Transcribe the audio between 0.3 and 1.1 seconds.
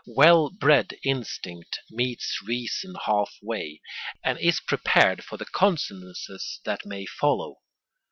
bred